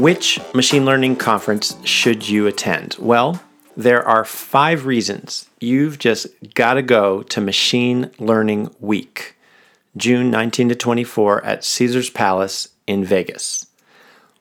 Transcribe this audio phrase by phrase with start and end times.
[0.00, 2.96] Which machine learning conference should you attend?
[2.98, 3.42] Well,
[3.76, 9.36] there are five reasons you've just got to go to Machine Learning Week,
[9.98, 13.66] June 19 to 24 at Caesars Palace in Vegas.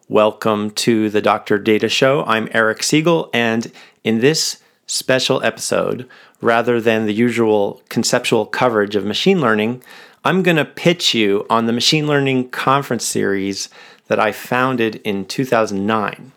[0.07, 1.59] Welcome to the Dr.
[1.59, 2.23] Data Show.
[2.23, 3.69] I'm Eric Siegel, and
[4.05, 6.07] in this special episode,
[6.39, 9.83] rather than the usual conceptual coverage of machine learning,
[10.23, 13.67] I'm going to pitch you on the machine learning conference series
[14.09, 16.33] that I founded in 2009.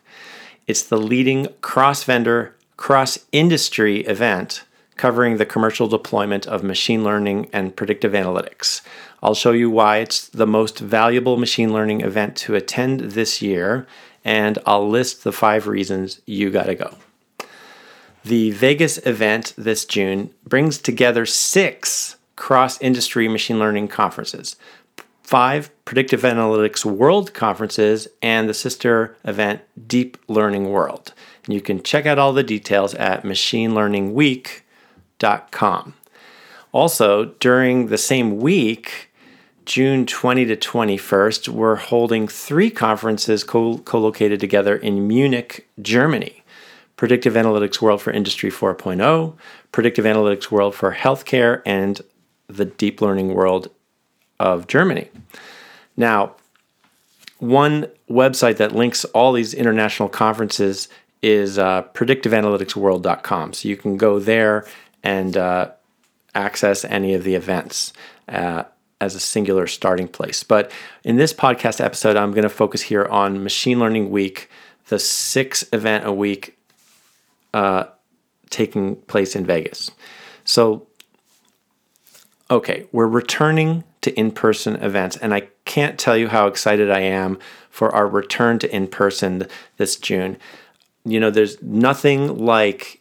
[0.68, 4.62] It's the leading cross vendor, cross industry event
[4.96, 8.82] covering the commercial deployment of machine learning and predictive analytics.
[9.22, 13.86] I'll show you why it's the most valuable machine learning event to attend this year,
[14.24, 16.96] and I'll list the five reasons you got to go.
[18.24, 24.56] The Vegas event this June brings together six cross industry machine learning conferences,
[25.32, 31.14] five predictive analytics world conferences, and the sister event Deep Learning World.
[31.46, 35.94] And you can check out all the details at machinelearningweek.com.
[36.72, 39.10] Also, during the same week,
[39.64, 46.44] June 20 to 21st, we're holding three conferences co located together in Munich, Germany.
[46.96, 49.34] Predictive Analytics World for Industry 4.0,
[49.72, 52.02] Predictive Analytics World for Healthcare, and
[52.48, 53.70] the Deep Learning World
[54.42, 55.08] of Germany.
[55.96, 56.34] Now,
[57.38, 60.88] one website that links all these international conferences
[61.22, 63.52] is uh, predictiveanalyticsworld.com.
[63.52, 64.66] So you can go there
[65.02, 65.70] and uh,
[66.34, 67.92] access any of the events
[68.28, 68.64] uh,
[69.00, 70.42] as a singular starting place.
[70.42, 70.72] But
[71.04, 74.50] in this podcast episode, I'm going to focus here on Machine Learning Week,
[74.88, 76.58] the sixth event a week
[77.54, 77.84] uh,
[78.50, 79.90] taking place in Vegas.
[80.44, 80.86] So,
[82.50, 87.00] okay, we're returning to in person events, and I can't tell you how excited I
[87.00, 87.38] am
[87.70, 90.36] for our return to in person this June.
[91.04, 93.00] You know, there's nothing like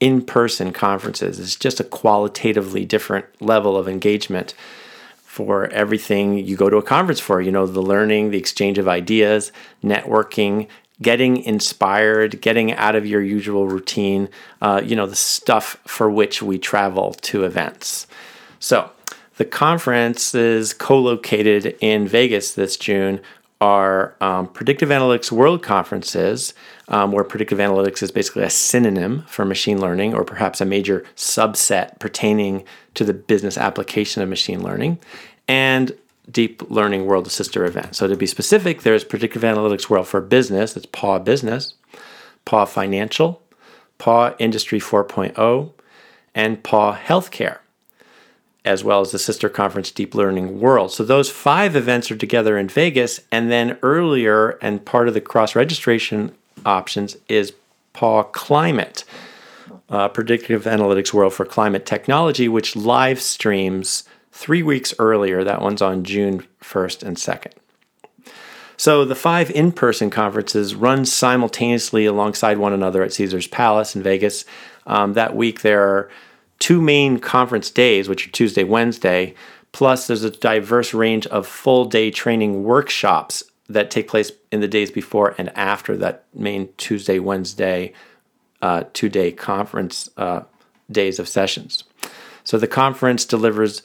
[0.00, 4.54] in person conferences, it's just a qualitatively different level of engagement
[5.24, 7.40] for everything you go to a conference for.
[7.40, 9.52] You know, the learning, the exchange of ideas,
[9.82, 10.68] networking,
[11.00, 14.28] getting inspired, getting out of your usual routine,
[14.60, 18.06] uh, you know, the stuff for which we travel to events.
[18.58, 18.90] So,
[19.38, 23.20] the conferences co located in Vegas this June
[23.60, 26.54] are um, Predictive Analytics World Conferences,
[26.88, 31.04] um, where predictive analytics is basically a synonym for machine learning or perhaps a major
[31.16, 34.98] subset pertaining to the business application of machine learning,
[35.48, 35.96] and
[36.30, 37.96] Deep Learning World Sister event.
[37.96, 41.74] So to be specific, there's Predictive Analytics World for Business, that's PAW Business,
[42.44, 43.42] PAW Financial,
[43.98, 45.72] PAW Industry 4.0,
[46.34, 47.58] and PAW Healthcare,
[48.68, 50.92] as well as the sister conference Deep Learning World.
[50.92, 55.22] So those five events are together in Vegas, and then earlier and part of the
[55.22, 56.34] cross registration
[56.66, 57.54] options is
[57.94, 59.04] PAW Climate.
[59.88, 65.42] Uh, Predictive Analytics World for Climate Technology, which live streams three weeks earlier.
[65.42, 67.52] That one's on June 1st and 2nd.
[68.76, 74.02] So the five in person conferences run simultaneously alongside one another at Caesars Palace in
[74.02, 74.44] Vegas.
[74.86, 76.10] Um, that week, there are
[76.58, 79.34] two main conference days, which are Tuesday, Wednesday,
[79.72, 84.68] plus there's a diverse range of full day training workshops that take place in the
[84.68, 87.92] days before and after that main Tuesday, Wednesday,
[88.62, 90.42] uh, two day conference uh,
[90.90, 91.84] days of sessions.
[92.44, 93.82] So the conference delivers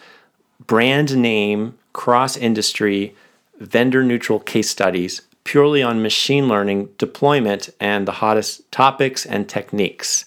[0.66, 3.13] brand name, cross industry,
[3.59, 10.25] vendor neutral case studies purely on machine learning deployment and the hottest topics and techniques.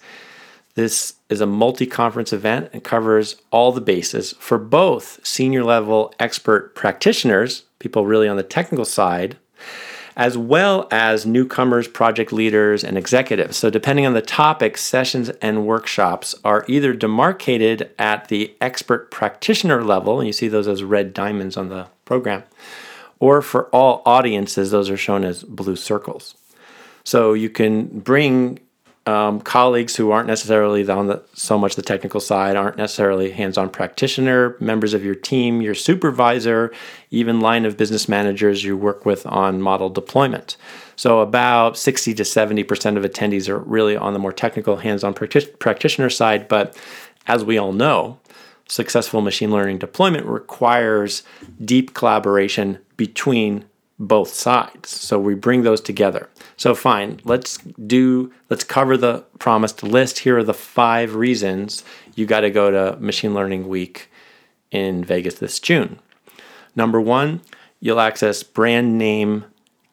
[0.76, 6.12] This is a multi conference event and covers all the bases for both senior level
[6.20, 9.38] expert practitioners, people really on the technical side,
[10.19, 13.56] as well as newcomers, project leaders, and executives.
[13.56, 19.82] So, depending on the topic, sessions and workshops are either demarcated at the expert practitioner
[19.82, 22.44] level, and you see those as red diamonds on the program,
[23.19, 26.34] or for all audiences, those are shown as blue circles.
[27.02, 28.58] So, you can bring
[29.06, 33.70] um, colleagues who aren't necessarily on the, so much the technical side, aren't necessarily hands-on
[33.70, 36.73] practitioner, members of your team, your supervisor,
[37.11, 40.56] even line of business managers you work with on model deployment.
[40.97, 45.56] So about 60 to 70% of attendees are really on the more technical hands-on practi-
[45.58, 46.76] practitioner side, but
[47.29, 48.19] as we all know,
[48.69, 51.23] successful machine learning deployment requires
[51.64, 53.64] deep collaboration between
[53.99, 54.91] both sides.
[54.91, 56.29] So we bring those together.
[56.56, 60.20] So fine, let's do let's cover the promised list.
[60.20, 64.11] Here are the five reasons you got to go to Machine Learning Week
[64.70, 65.99] in Vegas this June.
[66.75, 67.43] Number 1,
[67.81, 69.44] you'll access brand name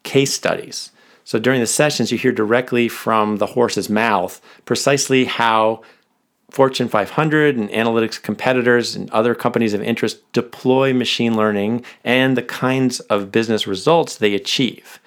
[0.02, 0.90] case studies.
[1.24, 5.82] So during the sessions, you hear directly from the horse's mouth precisely how
[6.50, 12.42] Fortune 500 and analytics competitors and other companies of interest deploy machine learning and the
[12.42, 15.00] kinds of business results they achieve.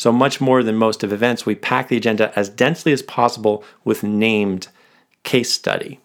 [0.00, 3.62] So, much more than most of events, we pack the agenda as densely as possible
[3.84, 4.68] with named
[5.24, 6.00] case study.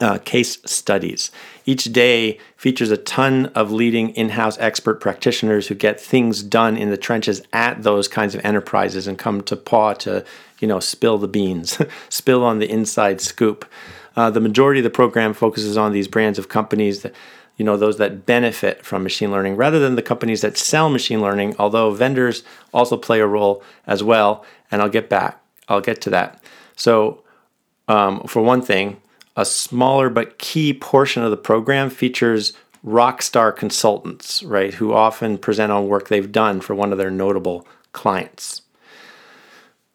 [0.00, 1.32] Uh, case studies.
[1.64, 6.76] Each day features a ton of leading in house expert practitioners who get things done
[6.76, 10.24] in the trenches at those kinds of enterprises and come to PAW to
[10.60, 13.68] you know, spill the beans, spill on the inside scoop.
[14.14, 17.12] Uh, the majority of the program focuses on these brands of companies that,
[17.56, 21.20] you know, those that benefit from machine learning rather than the companies that sell machine
[21.20, 22.42] learning, although vendors
[22.72, 24.44] also play a role as well.
[24.70, 26.42] And I'll get back, I'll get to that.
[26.76, 27.22] So,
[27.88, 29.00] um, for one thing,
[29.36, 35.38] a smaller but key portion of the program features rock star consultants, right, who often
[35.38, 38.62] present on work they've done for one of their notable clients.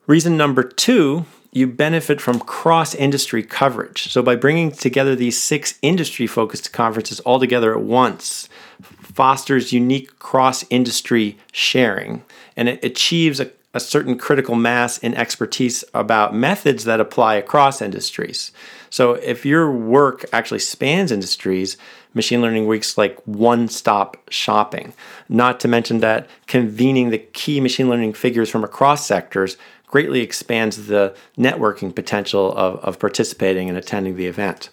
[0.07, 4.09] Reason number two, you benefit from cross industry coverage.
[4.09, 8.47] So, by bringing together these six industry focused conferences all together at once,
[8.81, 12.23] fosters unique cross industry sharing
[12.55, 17.81] and it achieves a, a, certain critical mass in expertise about methods that apply across
[17.81, 18.51] industries.
[18.89, 21.75] So, if your work actually spans industries,
[22.13, 24.93] Machine Learning Week's like one stop shopping.
[25.29, 29.57] Not to mention that convening the key machine learning figures from across sectors
[29.91, 34.69] greatly expands the networking potential of, of participating and attending the event.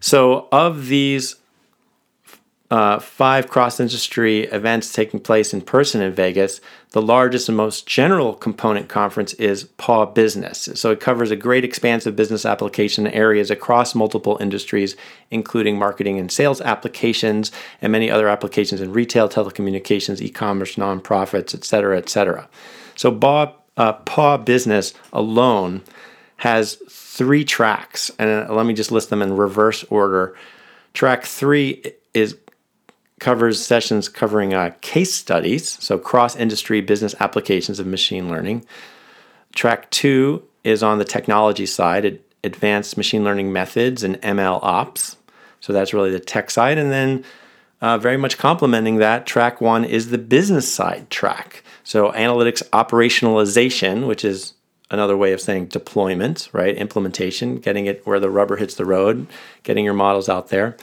[0.00, 1.36] So, of these
[2.70, 6.60] uh, five cross industry events taking place in person in Vegas,
[6.92, 10.68] the largest and most general component conference is PAW Business.
[10.74, 14.96] So it covers a great expanse of business application areas across multiple industries,
[15.32, 17.50] including marketing and sales applications
[17.82, 22.48] and many other applications in retail, telecommunications, e commerce, nonprofits, et cetera, et cetera.
[22.94, 25.80] So PAW uh, Paw Business alone
[26.36, 30.36] has three tracks, and uh, let me just list them in reverse order.
[30.92, 31.82] Track three
[32.12, 32.36] is
[33.20, 38.66] covers sessions covering uh, case studies, so cross industry business applications of machine learning.
[39.54, 45.16] Track two is on the technology side, advanced machine learning methods and ML ops.
[45.60, 46.76] So that's really the tech side.
[46.76, 47.24] And then,
[47.80, 51.62] uh, very much complementing that, track one is the business side track.
[51.90, 54.52] So, analytics operationalization, which is
[54.92, 56.76] another way of saying deployment, right?
[56.76, 59.26] Implementation, getting it where the rubber hits the road,
[59.64, 60.76] getting your models out there.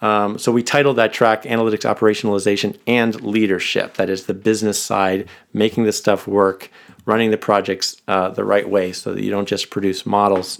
[0.00, 3.96] Um, so we titled that track Analytics Operationalization and Leadership.
[3.96, 6.70] That is the business side, making this stuff work,
[7.04, 10.58] running the projects uh, the right way so that you don't just produce models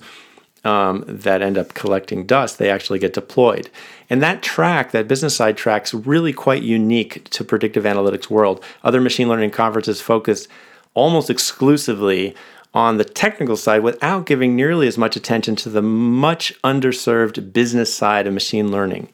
[0.66, 3.70] um, that end up collecting dust, they actually get deployed.
[4.10, 8.62] And that track, that business side track, is really quite unique to predictive analytics world.
[8.82, 10.48] Other machine learning conferences focus
[10.94, 12.34] almost exclusively
[12.74, 17.94] on the technical side without giving nearly as much attention to the much underserved business
[17.94, 19.08] side of machine learning.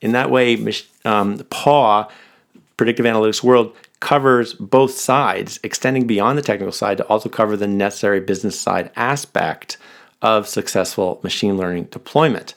[0.00, 0.56] In that way,
[1.04, 2.08] um, PAW,
[2.76, 7.66] Predictive Analytics World, covers both sides, extending beyond the technical side to also cover the
[7.66, 9.78] necessary business side aspect
[10.22, 12.54] of successful machine learning deployment.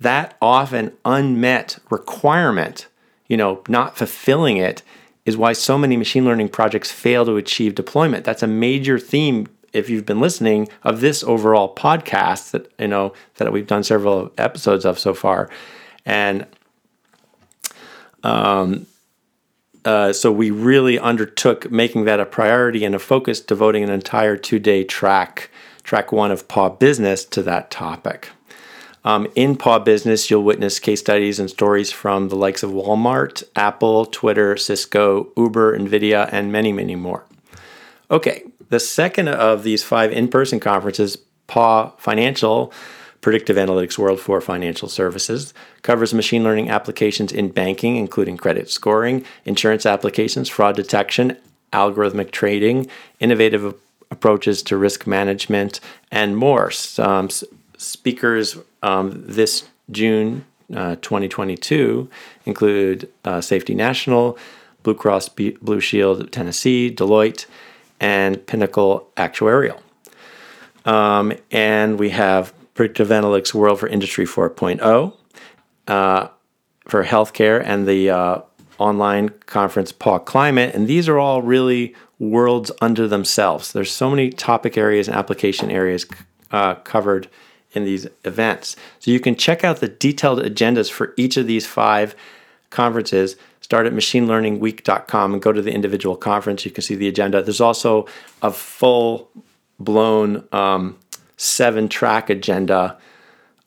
[0.00, 2.86] That often unmet requirement,
[3.28, 4.82] you know, not fulfilling it,
[5.26, 8.24] is why so many machine learning projects fail to achieve deployment.
[8.24, 13.12] That's a major theme if you've been listening of this overall podcast that you know
[13.36, 15.48] that we've done several episodes of so far
[16.04, 16.46] and
[18.22, 18.86] um,
[19.84, 24.36] uh, so we really undertook making that a priority and a focus devoting an entire
[24.36, 25.50] two-day track
[25.90, 28.28] track one of PAW Business to that topic.
[29.04, 33.42] Um, in PAW Business, you'll witness case studies and stories from the likes of Walmart,
[33.56, 37.24] Apple, Twitter, Cisco, Uber, NVIDIA, and many, many more.
[38.08, 41.16] Okay, the second of these five in person conferences,
[41.48, 42.72] PAW Financial,
[43.20, 49.24] Predictive Analytics World for Financial Services, covers machine learning applications in banking, including credit scoring,
[49.44, 51.36] insurance applications, fraud detection,
[51.72, 52.86] algorithmic trading,
[53.18, 53.74] innovative
[54.10, 56.70] approaches to risk management, and more.
[56.98, 57.28] Um,
[57.76, 62.08] speakers um, this June uh, 2022
[62.44, 64.38] include uh, Safety National,
[64.82, 67.46] Blue Cross Blue Shield of Tennessee, Deloitte,
[68.00, 69.80] and Pinnacle Actuarial.
[70.84, 75.12] Um, and we have Predictive Analytics World for Industry 4.0
[75.86, 76.28] uh,
[76.86, 78.40] for healthcare and the uh,
[78.80, 80.74] online conference PAW Climate.
[80.74, 83.72] And these are all really worlds under themselves.
[83.72, 86.06] There's so many topic areas and application areas
[86.50, 87.28] uh, covered
[87.72, 88.76] in these events.
[88.98, 92.14] So you can check out the detailed agendas for each of these five
[92.70, 96.64] conferences start at machinelearningweek.com and go to the individual conference.
[96.64, 97.40] You can see the agenda.
[97.40, 98.06] There's also
[98.42, 99.30] a full
[99.78, 100.98] blown um,
[101.36, 102.98] seven track agenda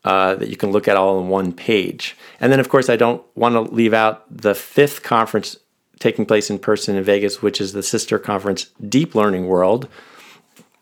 [0.04, 2.16] uh, that you can look at all in one page.
[2.40, 5.58] And then, of course, I don't want to leave out the fifth conference
[6.00, 9.88] taking place in person in Vegas, which is the sister conference, Deep Learning World.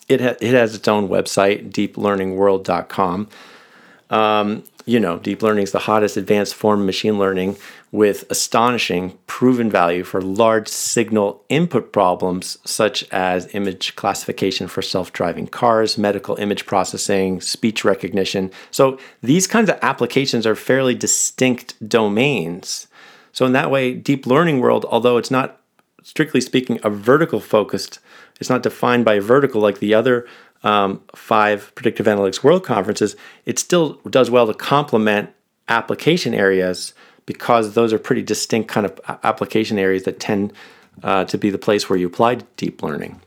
[0.07, 3.29] It, ha- it has its own website, deeplearningworld.com.
[4.12, 7.56] Um, you know, deep learning is the hottest advanced form of machine learning
[7.91, 15.13] with astonishing proven value for large signal input problems such as image classification for self
[15.13, 18.51] driving cars, medical image processing, speech recognition.
[18.70, 22.88] So these kinds of applications are fairly distinct domains.
[23.34, 25.62] So, in that way, deep learning world, although it's not
[26.03, 28.00] strictly speaking a vertical focused,
[28.41, 30.27] it's not defined by vertical like the other
[30.63, 33.15] um, five predictive analytics world conferences,
[33.46, 35.30] it still does well to complement
[35.68, 36.94] application areas
[37.25, 40.53] because those are pretty distinct kind of application areas that tend
[41.03, 43.20] uh, to be the place where you apply deep learning.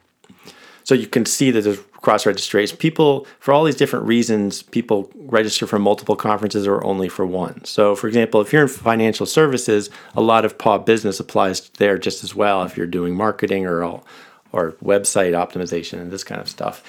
[0.84, 2.76] So you can see that there's cross registration.
[2.76, 7.64] People, for all these different reasons, people register for multiple conferences or only for one.
[7.64, 11.96] So, for example, if you're in financial services, a lot of PAW business applies there
[11.96, 14.04] just as well if you're doing marketing or all,
[14.52, 16.84] or website optimization and this kind of stuff.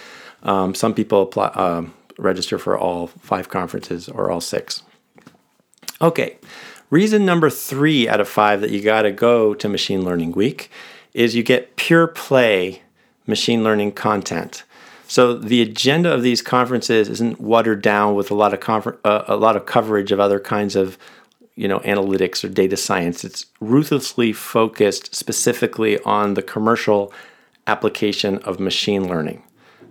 [0.45, 4.83] Um, some people apply, um, register for all five conferences or all six.
[6.01, 6.37] Okay,
[6.89, 10.69] reason number three out of five that you got to go to Machine Learning Week
[11.13, 12.81] is you get pure play
[13.27, 14.63] machine learning content.
[15.07, 19.23] So the agenda of these conferences isn't watered down with a lot of confer- uh,
[19.27, 20.97] a lot of coverage of other kinds of
[21.55, 23.23] you know analytics or data science.
[23.23, 27.13] It's ruthlessly focused specifically on the commercial
[27.67, 29.43] application of machine learning.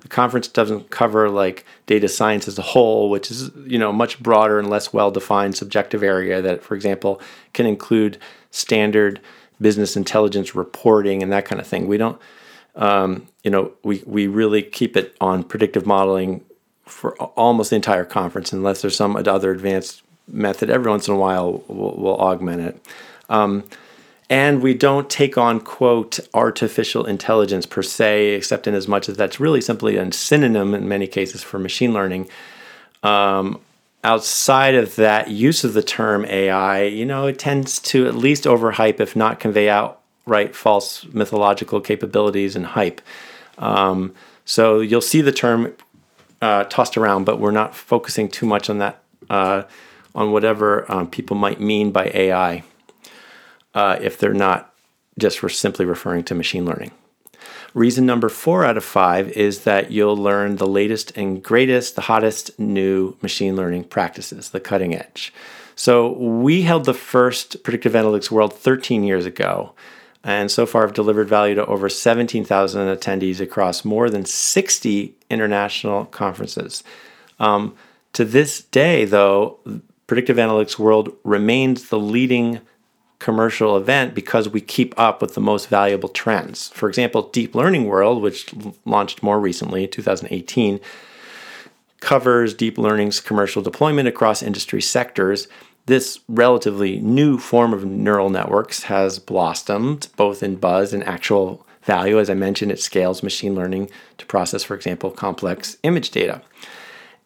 [0.05, 4.23] The conference doesn't cover like data science as a whole, which is you know much
[4.23, 7.21] broader and less well-defined subjective area that, for example,
[7.55, 8.19] can include
[8.51, 9.19] standard
[9.61, 11.89] business intelligence reporting and that kind of thing.
[11.89, 12.21] We don't,
[12.77, 16.45] um, you know, we we really keep it on predictive modeling
[16.85, 20.69] for almost the entire conference, unless there's some other advanced method.
[20.69, 22.87] Every once in a while, we'll, we'll augment it.
[23.31, 23.65] Um,
[24.31, 29.17] and we don't take on quote artificial intelligence per se except in as much as
[29.17, 32.29] that's really simply a synonym in many cases for machine learning.
[33.03, 33.61] Um,
[34.03, 38.45] outside of that use of the term ai you know it tends to at least
[38.45, 43.01] overhype if not convey outright false mythological capabilities and hype.
[43.57, 44.15] Um,
[44.45, 45.75] so you'll see the term
[46.43, 49.65] uh, tossed around but we're not focusing too much on that uh,
[50.15, 52.63] on whatever um, people might mean by ai
[53.75, 54.75] uh, if they're not
[55.19, 56.91] just for simply referring to machine learning.
[57.75, 62.03] Reason number four out of five is that you'll learn the latest and greatest, the
[62.03, 65.33] hottest new machine learning practices, the cutting edge.
[65.77, 69.73] So, we held the first Predictive Analytics World 13 years ago,
[70.23, 76.05] and so far have delivered value to over 17,000 attendees across more than 60 international
[76.07, 76.85] conferences.
[77.41, 77.75] Um,
[78.13, 79.59] to this day, though,
[80.07, 82.61] Predictive Analytics World remains the leading
[83.25, 86.69] commercial event because we keep up with the most valuable trends.
[86.75, 88.55] For example, Deep Learning World, which
[88.85, 90.79] launched more recently, 2018,
[92.01, 95.49] covers deep learning's commercial deployment across industry sectors.
[95.87, 102.19] This relatively new form of neural networks has blossomed both in buzz and actual value.
[102.19, 103.89] As I mentioned, it scales machine learning
[104.19, 106.43] to process, for example, complex image data.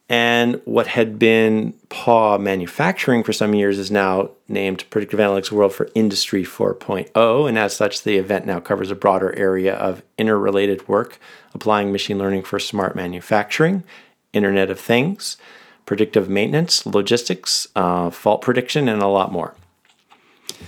[0.09, 5.75] And what had been PAW manufacturing for some years is now named Predictive Analytics World
[5.75, 7.49] for Industry 4.0.
[7.49, 11.19] And as such, the event now covers a broader area of interrelated work
[11.55, 13.85] applying machine learning for smart manufacturing,
[14.33, 15.37] Internet of Things,
[15.85, 19.55] predictive maintenance, logistics, uh, fault prediction, and a lot more.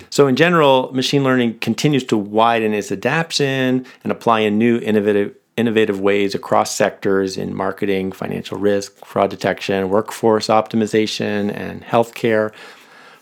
[0.09, 5.35] So, in general, machine learning continues to widen its adaptation and apply in new innovative
[5.57, 12.53] innovative ways across sectors in marketing, financial risk, fraud detection, workforce optimization, and healthcare.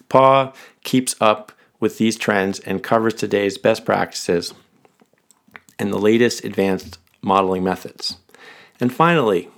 [0.09, 0.53] PAW
[0.85, 4.55] keeps up with these trends and covers today's best practices
[5.79, 8.17] and the latest advanced modeling methods.
[8.81, 9.49] And finally,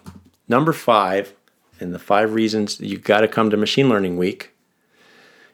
[0.48, 1.34] number five,
[1.78, 4.54] and the five reasons you've got to come to Machine Learning Week,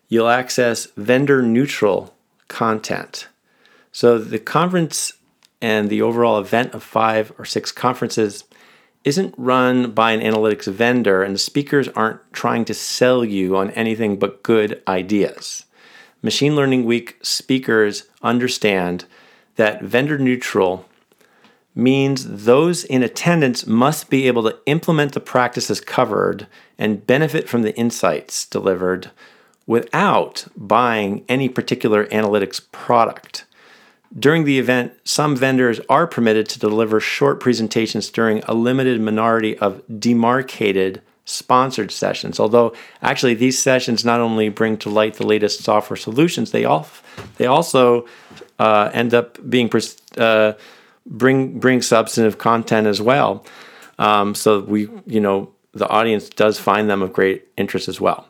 [0.09, 2.15] you'll access vendor neutral
[2.49, 3.29] content.
[3.93, 5.13] So the conference
[5.61, 8.45] and the overall event of five or six conferences
[9.05, 13.71] isn't run by an analytics vendor, and the speakers aren't trying to sell you on
[13.71, 15.65] anything but good ideas.
[16.23, 19.05] Machine Learning Week speakers understand
[19.55, 20.87] that vendor neutral
[21.75, 26.47] means those in attendance must be able to implement the practices covered
[26.79, 29.11] and benefit from the insights delivered
[29.67, 33.45] without buying any particular analytics product.
[34.17, 39.59] During the event, some vendors are permitted to deliver short presentations during a limited minority
[39.59, 42.39] of demarcated sponsored sessions.
[42.39, 42.73] Although
[43.03, 46.89] actually these sessions not only bring to light the latest software solutions, they all
[47.37, 48.07] they also
[48.59, 49.71] uh, end up being
[50.17, 50.53] uh,
[51.05, 53.45] bring bring substantive content as well.
[53.99, 58.29] Um, so we you know the audience does find them of great interest as well.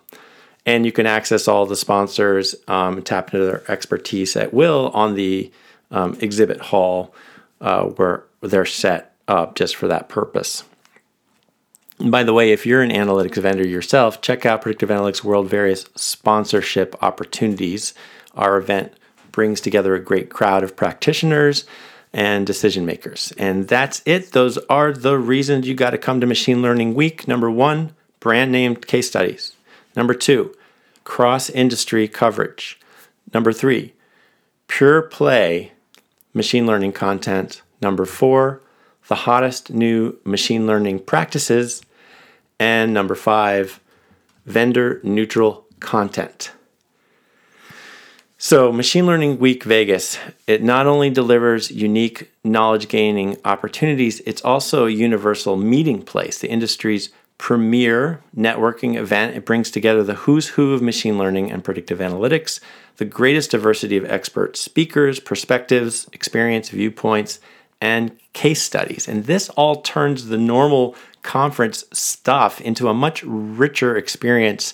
[0.64, 5.14] And you can access all the sponsors um, tap into their expertise at will on
[5.14, 5.52] the
[5.90, 7.14] um, exhibit hall
[7.60, 10.64] uh, where they're set up just for that purpose.
[11.98, 15.48] And by the way, if you're an analytics vendor yourself, check out Predictive Analytics World
[15.48, 17.94] various sponsorship opportunities.
[18.34, 18.92] Our event
[19.32, 21.64] brings together a great crowd of practitioners
[22.12, 23.32] and decision makers.
[23.38, 24.32] And that's it.
[24.32, 27.26] Those are the reasons you got to come to Machine Learning Week.
[27.26, 29.52] Number one, brand name case studies.
[29.94, 30.54] Number two,
[31.04, 32.78] cross industry coverage.
[33.32, 33.94] Number three,
[34.68, 35.72] pure play
[36.36, 37.62] machine learning content.
[37.80, 38.60] Number four,
[39.08, 41.82] the hottest new machine learning practices.
[42.60, 43.80] And number five,
[44.44, 46.52] vendor neutral content.
[48.38, 54.86] So, Machine Learning Week Vegas, it not only delivers unique knowledge gaining opportunities, it's also
[54.86, 59.36] a universal meeting place, the industry's premier networking event.
[59.36, 62.60] It brings together the who's who of machine learning and predictive analytics,
[62.96, 67.40] the greatest diversity of expert speakers, perspectives, experience, viewpoints,
[67.80, 69.06] and case studies.
[69.06, 74.72] And this all turns the normal conference stuff into a much richer experience,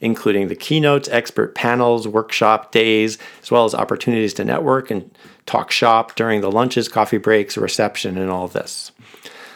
[0.00, 5.10] including the keynotes, expert panels, workshop days, as well as opportunities to network and
[5.46, 8.92] talk shop during the lunches, coffee breaks, reception, and all this.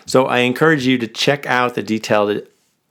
[0.06, 2.42] So I encourage you to check out the detailed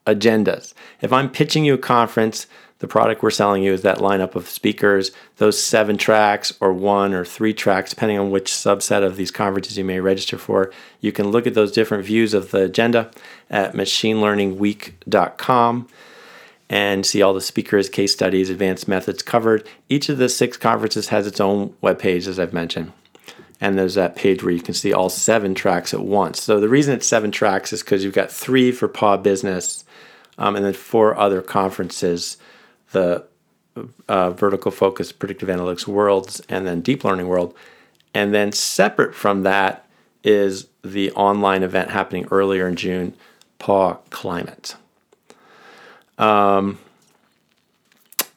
[0.05, 0.73] agendas.
[1.01, 2.47] If I'm pitching you a conference,
[2.79, 7.13] the product we're selling you is that lineup of speakers, those seven tracks, or one
[7.13, 10.69] or three tracks, depending on which subset of these conferences you may register for.
[10.99, 13.09] You can look at those different views of the agenda
[13.49, 15.87] at machinelearningweek.com
[16.69, 19.65] and see all the speakers, case studies, advanced methods covered.
[19.87, 22.91] Each of the six conferences has its own webpage, as I've mentioned.
[23.63, 26.41] And there's that page where you can see all seven tracks at once.
[26.41, 29.85] So the reason it's seven tracks is because you've got three for PAW Business
[30.37, 32.35] um, and then four other conferences
[32.91, 33.23] the
[34.09, 37.55] uh, vertical focus predictive analytics worlds and then deep learning world.
[38.13, 39.87] And then separate from that
[40.25, 43.15] is the online event happening earlier in June,
[43.59, 44.75] PAW Climate.
[46.17, 46.79] Um,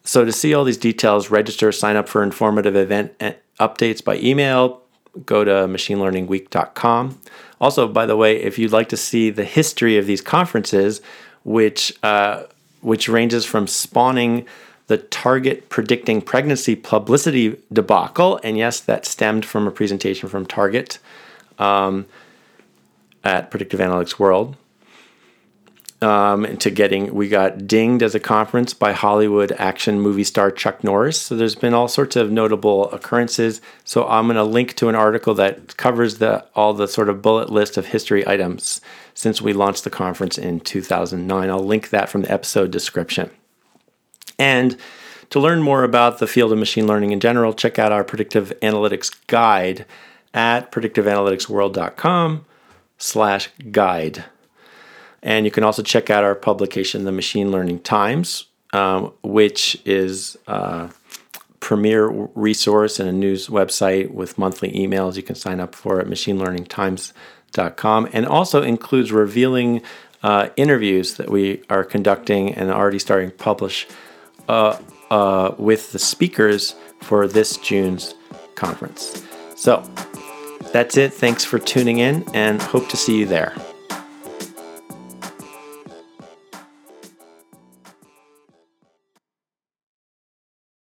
[0.04, 3.20] so to see all these details, register, sign up for informative event
[3.58, 4.82] updates by email,
[5.24, 7.20] go to machinelearningweek.com.
[7.60, 11.00] Also, by the way, if you'd like to see the history of these conferences,
[11.44, 12.44] which uh,
[12.82, 14.46] which ranges from spawning
[14.86, 18.38] the Target predicting pregnancy publicity debacle.
[18.44, 20.98] And yes, that stemmed from a presentation from Target
[21.58, 22.06] um,
[23.24, 24.56] at Predictive Analytics World.
[26.02, 30.84] Um, to getting, we got dinged as a conference by Hollywood action movie star Chuck
[30.84, 31.18] Norris.
[31.18, 33.62] So there's been all sorts of notable occurrences.
[33.82, 37.22] So I'm going to link to an article that covers the all the sort of
[37.22, 38.82] bullet list of history items
[39.14, 41.48] since we launched the conference in 2009.
[41.48, 43.30] I'll link that from the episode description.
[44.38, 44.76] And
[45.30, 48.52] to learn more about the field of machine learning in general, check out our predictive
[48.60, 49.86] analytics guide
[50.34, 52.44] at predictiveanalyticsworld.com
[52.98, 54.24] slash guide.
[55.26, 60.38] And you can also check out our publication, The Machine Learning Times, um, which is
[60.46, 60.88] a
[61.58, 66.06] premier resource and a news website with monthly emails you can sign up for at
[66.06, 69.82] machinelearningtimes.com and also includes revealing
[70.22, 73.88] uh, interviews that we are conducting and already starting to publish
[74.48, 74.78] uh,
[75.10, 78.14] uh, with the speakers for this June's
[78.54, 79.24] conference.
[79.56, 79.82] So
[80.72, 81.12] that's it.
[81.12, 83.56] Thanks for tuning in and hope to see you there.